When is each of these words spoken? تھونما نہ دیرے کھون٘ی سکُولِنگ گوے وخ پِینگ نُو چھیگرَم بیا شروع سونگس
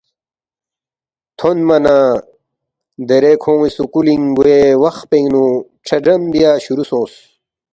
تھونما 1.37 1.77
نہ 1.83 1.95
دیرے 3.07 3.33
کھون٘ی 3.43 3.69
سکُولِنگ 3.75 4.25
گوے 4.35 4.59
وخ 4.83 4.97
پِینگ 5.09 5.27
نُو 5.33 5.45
چھیگرَم 5.85 6.21
بیا 6.31 6.51
شروع 6.63 6.85
سونگس 6.89 7.13